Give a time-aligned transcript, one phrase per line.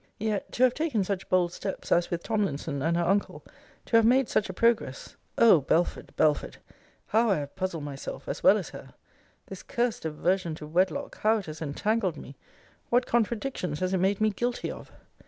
[0.17, 3.43] Yet, to have taken such bold steps, as with Tomlinson and her uncle
[3.85, 6.57] to have made such a progress O Belford, Belford,
[7.05, 8.95] how I have puzzled myself, as well as her!
[9.45, 12.35] This cursed aversion to wedlock how it has entangled me!
[12.89, 14.91] What contradictions has it made me guilty of!